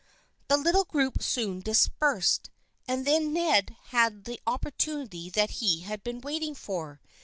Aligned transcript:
The 0.47 0.57
little 0.57 0.85
group 0.85 1.21
soon 1.21 1.59
dispersed, 1.59 2.49
and 2.87 3.05
then 3.05 3.33
Ned 3.33 3.75
had 3.89 4.23
the 4.23 4.41
opportunity 4.47 5.29
that 5.29 5.51
he 5.61 5.81
had 5.81 6.03
been 6.03 6.21
waiting 6.21 6.55
for. 6.55 6.99